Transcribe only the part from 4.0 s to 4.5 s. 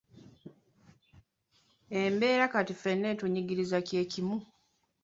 kimu.